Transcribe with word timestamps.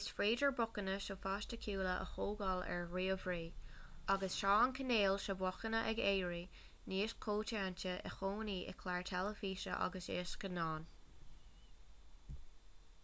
is 0.00 0.04
féidir 0.18 0.52
beochana 0.58 0.92
sofaisticiúla 1.06 1.94
a 2.02 2.04
thógáil 2.10 2.60
ar 2.74 2.84
ríomhairí 2.98 3.42
agus 4.14 4.36
tá 4.42 4.52
an 4.58 4.74
cineál 4.78 5.18
seo 5.24 5.34
beochana 5.42 5.80
ag 5.94 6.02
éirí 6.12 6.40
níos 6.92 7.14
coitianta 7.26 7.94
i 7.94 8.14
gcónaí 8.18 8.56
i 8.62 8.76
gcláir 8.84 9.08
theilifíse 9.12 9.76
agus 9.88 10.10
i 10.18 10.20
scannáin 10.36 10.86